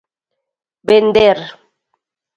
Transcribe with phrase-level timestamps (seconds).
[0.89, 1.39] Vender.